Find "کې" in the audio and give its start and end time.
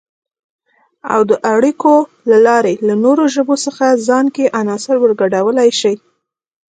4.35-4.53